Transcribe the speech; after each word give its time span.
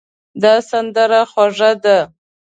دا 0.41 0.53
سندره 0.69 1.21
خوږه 1.31 1.71
ده. 1.83 1.97